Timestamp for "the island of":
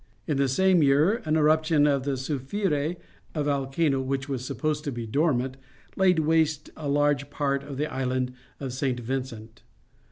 7.77-8.73